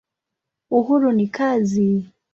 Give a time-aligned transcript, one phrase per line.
[0.77, 1.87] Uhuru ni kazi.